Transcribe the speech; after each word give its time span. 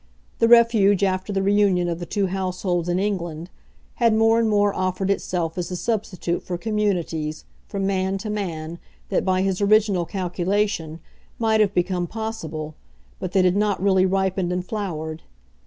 The 0.39 0.47
refuge, 0.47 1.03
after 1.03 1.31
the 1.31 1.43
reunion 1.43 1.87
of 1.87 1.99
the 1.99 2.07
two 2.07 2.25
households 2.25 2.89
in 2.89 2.97
England, 2.97 3.51
had 3.97 4.15
more 4.15 4.39
and 4.39 4.49
more 4.49 4.73
offered 4.73 5.11
itself 5.11 5.59
as 5.59 5.69
the 5.69 5.75
substitute 5.75 6.41
for 6.41 6.57
communities, 6.57 7.45
from 7.67 7.85
man 7.85 8.17
to 8.17 8.31
man, 8.31 8.79
that, 9.09 9.23
by 9.23 9.43
his 9.43 9.61
original 9.61 10.05
calculation, 10.05 11.01
might 11.37 11.59
have 11.61 11.75
become 11.75 12.07
possible, 12.07 12.73
but 13.19 13.33
that 13.33 13.45
had 13.45 13.55
not 13.55 13.79
really 13.79 14.07
ripened 14.07 14.51
and 14.51 14.65
flowered. 14.65 15.21